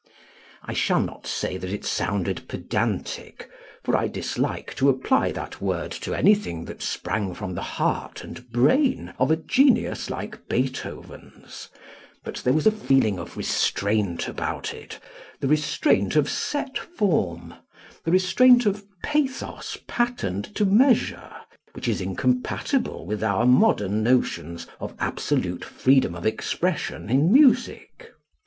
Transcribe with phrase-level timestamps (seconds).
[0.63, 3.47] I shall not say that it sounded pedantic,
[3.83, 8.49] for I dislike to apply that word to anything that sprang from the heart and
[8.51, 11.69] brain of a genius like Beethoven's,
[12.23, 14.99] but there was a feeling of restraint about it
[15.39, 17.53] the restraint of set form,
[18.03, 21.29] the restraint of pathos patterned to measure,
[21.73, 28.13] which is incompatible with our modern notions of absolute freedom of expression in music.